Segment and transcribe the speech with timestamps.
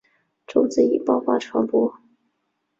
[0.47, 1.93] 种子以爆发传播。